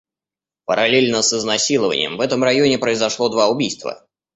[0.65, 4.03] Параллельно с изнасилованием в этом районе произошло два убийства.